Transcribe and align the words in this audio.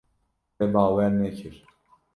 Te 0.57 0.65
bawer 0.73 1.11
nekir. 1.21 1.57